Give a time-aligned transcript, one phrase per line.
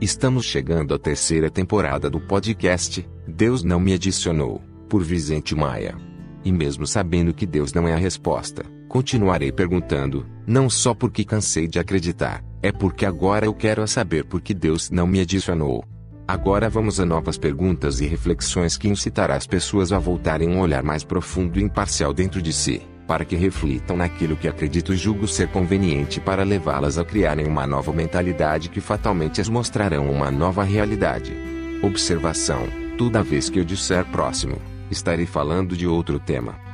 [0.00, 5.96] Estamos chegando à terceira temporada do podcast Deus Não Me Adicionou, por Vicente Maia.
[6.44, 11.68] E mesmo sabendo que Deus não é a resposta, continuarei perguntando, não só porque cansei
[11.68, 15.84] de acreditar, é porque agora eu quero saber por que Deus não me adicionou.
[16.26, 20.82] Agora vamos a novas perguntas e reflexões que incitará as pessoas a voltarem um olhar
[20.82, 25.28] mais profundo e imparcial dentro de si para que reflitam naquilo que acredito e julgo
[25.28, 30.62] ser conveniente para levá-las a criarem uma nova mentalidade que fatalmente as mostrarão uma nova
[30.62, 31.36] realidade.
[31.82, 34.56] Observação: toda vez que eu disser próximo,
[34.90, 36.64] estarei falando de outro tema.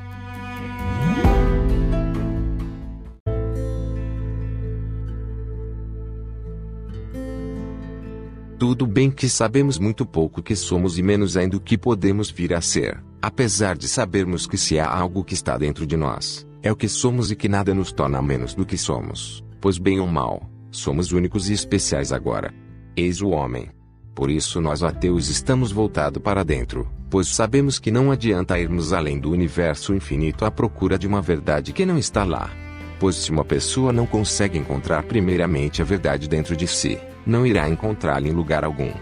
[8.60, 12.52] Tudo bem que sabemos muito pouco que somos e menos ainda o que podemos vir
[12.52, 13.02] a ser.
[13.22, 16.88] Apesar de sabermos que se há algo que está dentro de nós, é o que
[16.88, 21.12] somos e que nada nos torna menos do que somos, pois bem ou mal, somos
[21.12, 22.54] únicos e especiais agora.
[22.96, 23.68] Eis o homem.
[24.14, 29.18] Por isso nós ateus estamos voltados para dentro, pois sabemos que não adianta irmos além
[29.18, 32.50] do universo infinito à procura de uma verdade que não está lá.
[32.98, 37.68] Pois se uma pessoa não consegue encontrar primeiramente a verdade dentro de si, não irá
[37.68, 38.92] encontrá-la em lugar algum.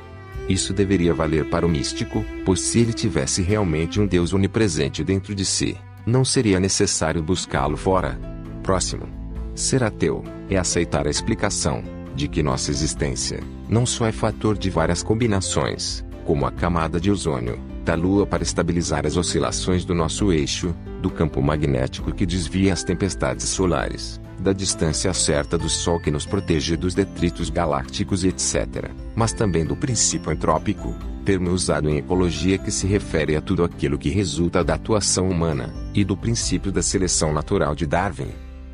[0.48, 5.34] Isso deveria valer para o místico, pois se ele tivesse realmente um Deus onipresente dentro
[5.34, 8.18] de si, não seria necessário buscá-lo fora.
[8.62, 9.06] Próximo.
[9.54, 11.82] Ser ateu é aceitar a explicação
[12.14, 17.10] de que nossa existência não só é fator de várias combinações, como a camada de
[17.10, 22.72] ozônio da Lua para estabilizar as oscilações do nosso eixo, do campo magnético que desvia
[22.72, 28.90] as tempestades solares, da distância certa do Sol que nos protege dos detritos galácticos etc.,
[29.14, 30.94] mas também do princípio antrópico,
[31.24, 35.74] termo usado em ecologia que se refere a tudo aquilo que resulta da atuação humana,
[35.94, 38.30] e do princípio da seleção natural de Darwin.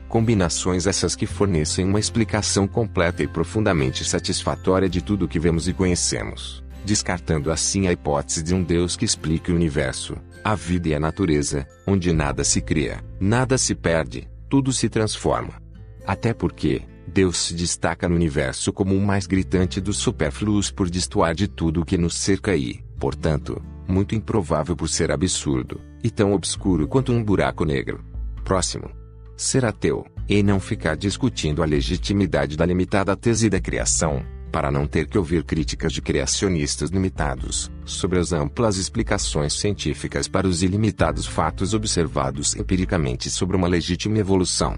[0.09, 5.67] Combinações essas que fornecem uma explicação completa e profundamente satisfatória de tudo o que vemos
[5.67, 10.91] e conhecemos, descartando assim a hipótese de um Deus que explique o universo, a vida
[10.91, 15.61] e a natureza, onde nada se cria, nada se perde, tudo se transforma.
[16.07, 21.35] Até porque, Deus se destaca no universo como o mais gritante dos supérfluos por destoar
[21.35, 26.33] de tudo o que nos cerca e, portanto, muito improvável por ser absurdo, e tão
[26.33, 28.05] obscuro quanto um buraco negro.
[28.45, 28.93] Próximo.
[29.37, 34.87] Ser ateu, e não ficar discutindo a legitimidade da limitada tese da criação, para não
[34.87, 41.27] ter que ouvir críticas de criacionistas limitados, sobre as amplas explicações científicas para os ilimitados
[41.27, 44.77] fatos observados empiricamente sobre uma legítima evolução.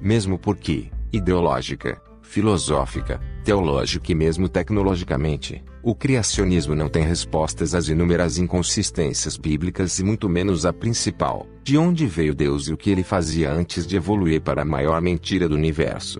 [0.00, 8.38] Mesmo porque, ideológica, filosófica, teológica e mesmo tecnologicamente, o criacionismo não tem respostas às inúmeras
[8.38, 13.02] inconsistências bíblicas e muito menos a principal, de onde veio Deus e o que ele
[13.02, 16.18] fazia antes de evoluir para a maior mentira do universo.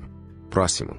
[0.51, 0.95] Próximo.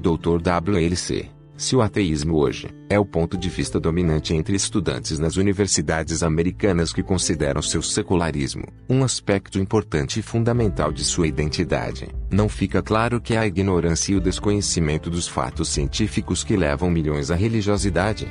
[0.00, 0.40] Dr.
[0.42, 1.30] W.L.C.
[1.62, 6.92] Se o ateísmo hoje é o ponto de vista dominante entre estudantes nas universidades americanas
[6.92, 13.20] que consideram seu secularismo um aspecto importante e fundamental de sua identidade, não fica claro
[13.20, 18.26] que é a ignorância e o desconhecimento dos fatos científicos que levam milhões à religiosidade.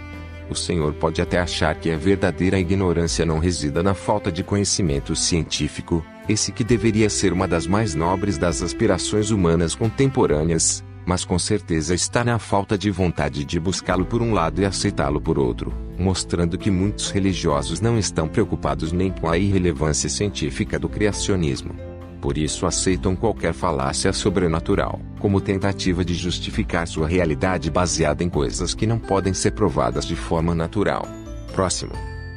[0.50, 5.16] O Senhor pode até achar que a verdadeira ignorância não resida na falta de conhecimento
[5.16, 11.38] científico, esse que deveria ser uma das mais nobres das aspirações humanas contemporâneas, mas com
[11.38, 15.74] certeza está na falta de vontade de buscá-lo por um lado e aceitá-lo por outro,
[15.98, 21.76] mostrando que muitos religiosos não estão preocupados nem com a irrelevância científica do criacionismo.
[22.22, 28.76] Por isso aceitam qualquer falácia sobrenatural, como tentativa de justificar sua realidade baseada em coisas
[28.76, 31.08] que não podem ser provadas de forma natural.
[31.54, 31.94] Próximo.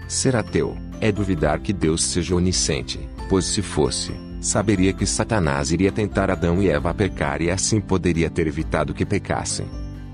[0.08, 2.98] Ser ateu é duvidar que Deus seja onisciente,
[3.28, 4.12] pois se fosse,
[4.44, 8.93] saberia que Satanás iria tentar Adão e Eva a pecar e assim poderia ter evitado
[8.93, 9.66] que pecassem.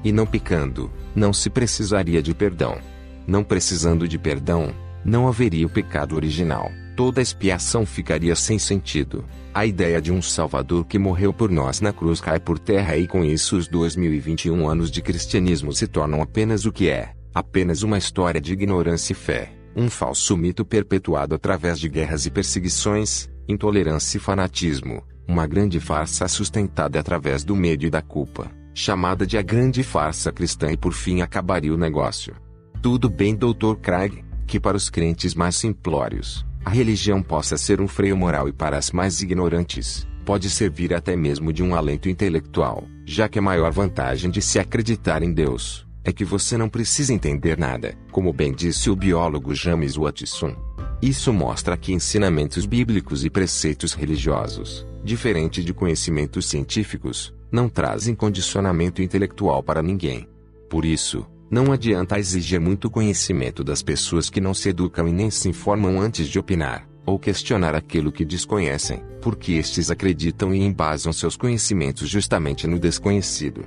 [0.04, 2.78] E não pecando, não se precisaria de perdão.
[3.26, 4.72] Não precisando de perdão,
[5.04, 6.70] não haveria o pecado original.
[6.96, 9.24] Toda expiação ficaria sem sentido.
[9.52, 13.08] A ideia de um Salvador que morreu por nós na cruz cai por terra e
[13.08, 17.98] com isso os 2021 anos de cristianismo se tornam apenas o que é, apenas uma
[17.98, 24.16] história de ignorância e fé, um falso mito perpetuado através de guerras e perseguições, intolerância
[24.16, 29.42] e fanatismo, uma grande farsa sustentada através do medo e da culpa, chamada de a
[29.42, 32.34] grande farsa cristã e por fim acabaria o negócio.
[32.82, 33.76] Tudo bem, Dr.
[33.82, 38.52] Craig, que para os crentes mais simplórios, a religião possa ser um freio moral e
[38.52, 43.42] para as mais ignorantes, pode servir até mesmo de um alento intelectual, já que a
[43.42, 48.32] maior vantagem de se acreditar em Deus é que você não precisa entender nada, como
[48.32, 50.56] bem disse o biólogo James Watson.
[51.02, 59.00] Isso mostra que ensinamentos bíblicos e preceitos religiosos, diferente de conhecimentos científicos, não trazem condicionamento
[59.00, 60.28] intelectual para ninguém.
[60.68, 65.30] Por isso, Não adianta exigir muito conhecimento das pessoas que não se educam e nem
[65.30, 71.12] se informam antes de opinar, ou questionar aquilo que desconhecem, porque estes acreditam e embasam
[71.12, 73.64] seus conhecimentos justamente no desconhecido.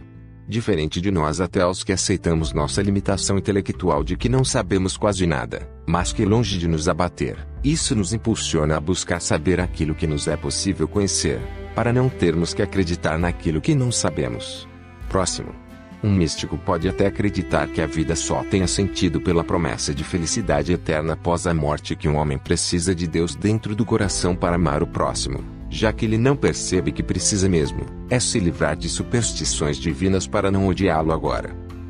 [0.48, 5.25] Diferente de nós até os que aceitamos nossa limitação intelectual de que não sabemos quase
[5.25, 10.06] nada, mas que longe de nos abater, isso nos impulsiona a buscar saber aquilo que
[10.06, 11.40] nos é possível conhecer,
[11.74, 14.68] para não termos que acreditar naquilo que não sabemos.
[15.07, 15.56] Próximo.
[16.04, 20.74] Um místico pode até acreditar que a vida só tenha sentido pela promessa de felicidade
[20.74, 24.84] eterna após a morte que um homem precisa de Deus dentro do coração para amar
[24.84, 25.42] o próximo,
[25.74, 30.52] já que ele não percebe que precisa mesmo, é se livrar de superstições divinas para
[30.52, 31.50] não odiá-lo agora.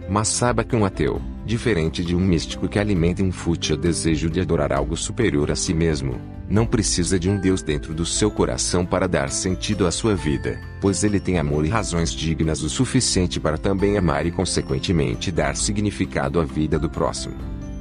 [0.10, 4.40] Mas saiba que um ateu, diferente de um místico que alimenta um fútil desejo de
[4.40, 6.16] adorar algo superior a si mesmo,
[6.50, 10.62] não precisa de um Deus dentro do seu coração para dar sentido à sua vida,
[10.80, 15.58] pois ele tem amor e razões dignas o suficiente para também amar e consequentemente dar
[15.58, 17.36] significado à vida do próximo.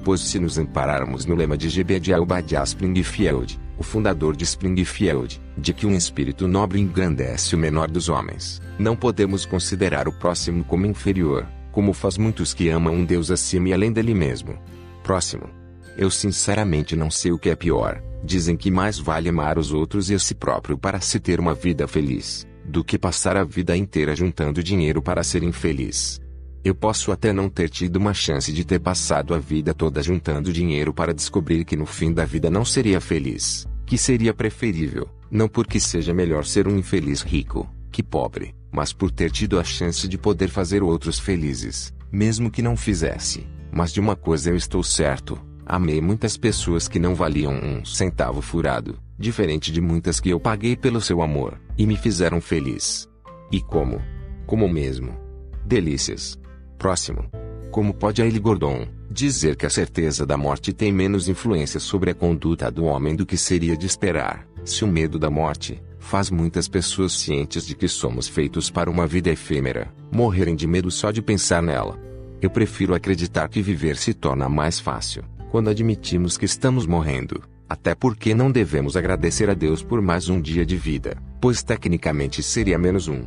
[0.04, 5.72] Pois se nos ampararmos no lema de Gebediah Obadiah Springfield, o fundador de Springfield, de
[5.72, 10.87] que um espírito nobre engrandece o menor dos homens, não podemos considerar o próximo como
[10.87, 14.58] inferior, como faz muitos que amam um Deus acima e além dele mesmo.
[15.02, 15.49] Próximo.
[15.96, 20.08] Eu sinceramente não sei o que é pior, Dizem que mais vale amar os outros
[20.08, 23.76] e a si próprio para se ter uma vida feliz, do que passar a vida
[23.76, 26.21] inteira juntando dinheiro para ser infeliz.
[26.64, 30.53] Eu posso até não ter tido uma chance de ter passado a vida toda juntando
[30.53, 35.49] dinheiro para descobrir que no fim da vida não seria feliz, que seria preferível, não
[35.49, 40.09] porque seja melhor ser um infeliz rico que pobre, mas por ter tido a chance
[40.09, 43.47] de poder fazer outros felizes, mesmo que não fizesse.
[43.70, 48.43] Mas de uma coisa eu estou certo, Amei muitas pessoas que não valiam um centavo
[48.43, 53.09] furado, diferente de muitas que eu paguei pelo seu amor, e me fizeram feliz.
[53.50, 54.03] E como?
[54.44, 55.17] Como mesmo.
[55.64, 56.38] Delícias.
[56.82, 57.31] Próximo.
[57.70, 62.11] Como pode a Eli Gordon dizer que a certeza da morte tem menos influência sobre
[62.11, 66.29] a conduta do homem do que seria de esperar, se o medo da morte faz
[66.29, 71.12] muitas pessoas cientes de que somos feitos para uma vida efêmera morrerem de medo só
[71.12, 71.96] de pensar nela?
[72.40, 77.44] Eu prefiro acreditar que viver se torna mais fácil quando admitimos que estamos morrendo.
[77.69, 82.43] Até porque não devemos agradecer a Deus por mais um dia de vida, pois tecnicamente
[82.43, 83.23] seria menos um.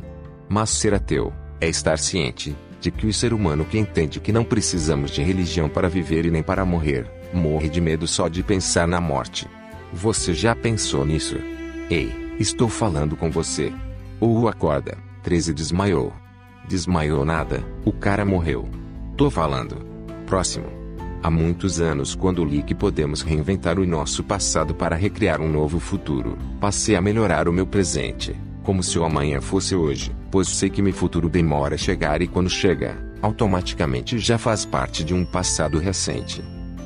[0.46, 2.54] Mas ser ateu é estar ciente
[2.86, 6.30] de que o ser humano que entende que não precisamos de religião para viver e
[6.30, 9.48] nem para morrer, morre de medo só de pensar na morte.
[9.92, 11.36] Você já pensou nisso?
[11.90, 13.72] Ei, estou falando com você.
[14.20, 16.12] Ou acorda, 13 desmaiou.
[16.68, 18.68] Desmaiou nada, o cara morreu.
[19.16, 19.84] Tô falando.
[20.24, 20.66] Próximo.
[21.24, 25.80] Há muitos anos, quando li que podemos reinventar o nosso passado para recriar um novo
[25.80, 30.70] futuro, passei a melhorar o meu presente, como se o amanhã fosse hoje, pois sei
[30.70, 35.24] que meu futuro demora a chegar e quando chega, automaticamente já faz parte de um
[35.24, 36.42] passado recente.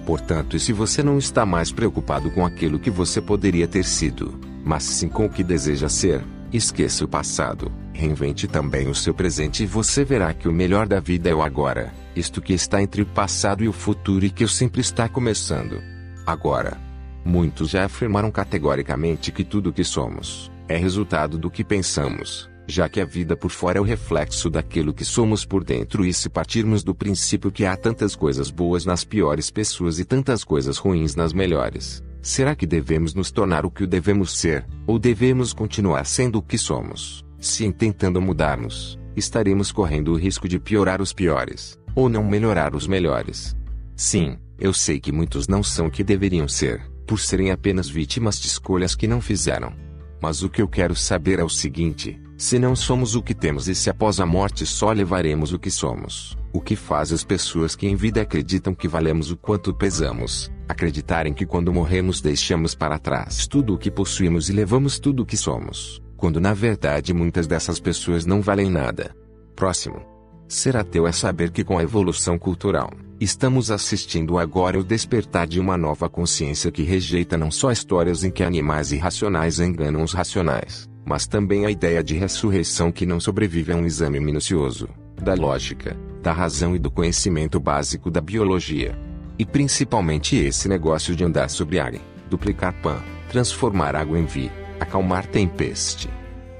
[0.06, 4.82] Portanto, se você não está mais preocupado com aquilo que você poderia ter sido, mas
[4.82, 6.22] sim com o que deseja ser,
[6.52, 11.00] esqueça o passado, reinvente também o seu presente e você verá que o melhor da
[11.00, 14.46] vida é o agora isto que está entre o passado e o futuro e que
[14.46, 15.80] sempre está começando.
[16.26, 16.76] Agora,
[17.24, 22.88] muitos já afirmaram categoricamente que tudo o que somos é resultado do que pensamos, já
[22.88, 26.28] que a vida por fora é o reflexo daquilo que somos por dentro e se
[26.28, 31.14] partirmos do princípio que há tantas coisas boas nas piores pessoas e tantas coisas ruins
[31.14, 36.38] nas melhores, será que devemos nos tornar o que devemos ser, ou devemos continuar sendo
[36.38, 37.24] o que somos?
[37.38, 42.86] Se tentando mudarmos, estaremos correndo o risco de piorar os piores ou não melhorar os
[42.86, 43.56] melhores.
[43.96, 48.38] Sim, eu sei que muitos não são o que deveriam ser, por serem apenas vítimas
[48.38, 49.74] de escolhas que não fizeram.
[50.22, 53.68] Mas o que eu quero saber é o seguinte: se não somos o que temos
[53.68, 57.76] e se após a morte só levaremos o que somos, o que faz as pessoas
[57.76, 62.98] que em vida acreditam que valemos o quanto pesamos, acreditarem que quando morremos deixamos para
[62.98, 67.46] trás tudo o que possuímos e levamos tudo o que somos, quando na verdade muitas
[67.46, 69.14] dessas pessoas não valem nada.
[69.54, 70.00] Próximo.
[70.48, 75.60] Ser ateu é saber que com a evolução cultural, estamos assistindo agora o despertar de
[75.60, 80.89] uma nova consciência que rejeita não só histórias em que animais irracionais enganam os racionais,
[81.10, 84.88] mas também a ideia de ressurreição que não sobrevive a um exame minucioso,
[85.20, 88.96] da lógica, da razão e do conhecimento básico da biologia.
[89.36, 91.98] E principalmente esse negócio de andar sobre água,
[92.30, 96.08] duplicar pão, transformar água em vi, acalmar tempeste.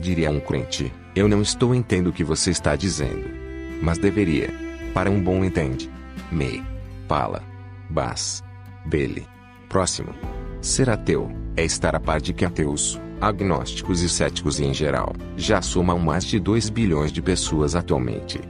[0.00, 3.38] Diria um crente, eu não estou entendendo o que você está dizendo
[3.80, 4.50] mas deveria.
[4.92, 5.90] Para um bom entende.
[6.30, 6.62] Me.
[7.08, 7.42] Pala.
[7.88, 8.44] Bas.
[8.86, 9.26] Bele.
[9.68, 10.14] Próximo.
[10.60, 15.60] Ser ateu é estar a par de que ateus, agnósticos e céticos em geral já
[15.60, 18.40] somam mais de 2 bilhões de pessoas atualmente.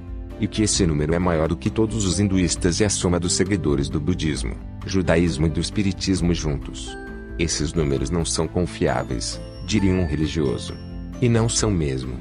[0.41, 3.35] e que esse número é maior do que todos os hinduístas e a soma dos
[3.35, 6.97] seguidores do budismo, judaísmo e do espiritismo juntos.
[7.39, 10.75] Esses números não são confiáveis, diria um religioso.
[11.21, 12.15] E não são mesmo.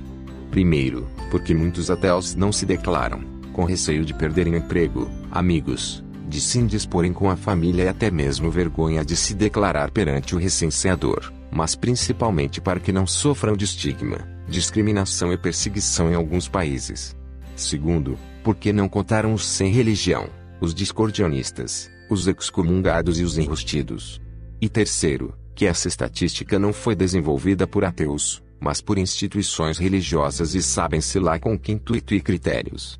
[0.52, 3.22] Primeiro, porque muitos ateus não se declaram,
[3.54, 8.52] com receio de perderem emprego, amigos, de se indisporem com a família e até mesmo
[8.52, 14.28] vergonha de se declarar perante o recenseador, mas principalmente para que não sofram de estigma,
[14.48, 17.16] discriminação e perseguição em alguns países.
[17.56, 20.30] Segundo, porque não contaram os sem religião,
[20.62, 24.22] os discordianistas, os excomungados e os enrustidos.
[24.62, 30.62] E terceiro, que essa estatística não foi desenvolvida por ateus, mas por instituições religiosas e
[30.62, 33.00] sabem-se lá com que intuito e critérios.